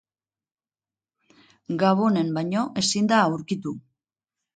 [1.83, 3.75] Gabonen baino ezin da aurkitu.